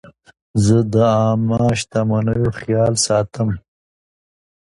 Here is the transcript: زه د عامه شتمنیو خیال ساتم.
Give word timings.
زه 0.63 0.77
د 0.93 0.95
عامه 1.17 1.63
شتمنیو 1.79 2.49
خیال 2.59 2.93
ساتم. 3.05 3.49